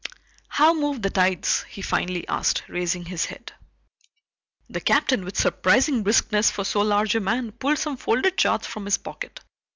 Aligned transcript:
"How 0.47 0.73
move 0.73 1.03
the 1.03 1.11
tides?" 1.11 1.61
he 1.69 1.83
finally 1.83 2.27
asked, 2.27 2.63
raising 2.67 3.05
his 3.05 3.25
head. 3.25 3.53
The 4.67 4.81
Captain, 4.81 5.23
with 5.23 5.37
surprising 5.37 6.01
briskness 6.01 6.49
for 6.49 6.63
so 6.63 6.81
large 6.81 7.13
a 7.13 7.19
man, 7.19 7.51
pulled 7.51 7.77
some 7.77 7.97
folded 7.97 8.35
charts 8.35 8.65
from 8.65 8.85
his 8.85 8.97
pocket. 8.97 9.41